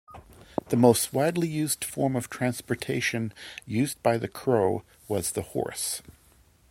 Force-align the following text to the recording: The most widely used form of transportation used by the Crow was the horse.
The 0.69 0.77
most 0.77 1.13
widely 1.13 1.47
used 1.47 1.83
form 1.85 2.15
of 2.15 2.27
transportation 2.27 3.31
used 3.67 4.01
by 4.01 4.17
the 4.17 4.27
Crow 4.27 4.81
was 5.07 5.33
the 5.33 5.43
horse. 5.43 6.01